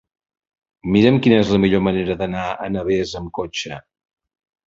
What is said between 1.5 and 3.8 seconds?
la millor manera d'anar a Navès amb cotxe.